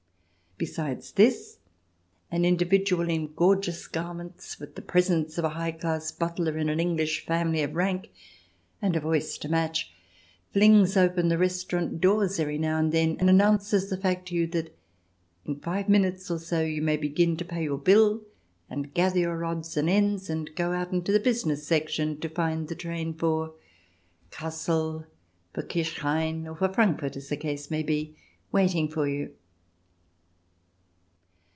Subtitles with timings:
[0.57, 1.57] Besides this,
[2.29, 6.79] an individual in gorgeous garments, with the presence of a high class butler in an
[6.79, 8.11] English family of rank
[8.79, 9.91] and a voice to match,
[10.53, 14.45] flings open the restaurant doors every now and then, and announces the fact to you
[14.45, 14.77] that
[15.45, 18.21] in five minutes or so you may begin to pay your bill,
[18.69, 22.67] and gather your odds and ends and go out into the business section to find
[22.67, 23.55] the train for
[24.29, 25.07] Cassel,
[25.55, 28.15] for Kirchain or for Frankfurt, as the case may be,
[28.51, 29.31] waiting for you.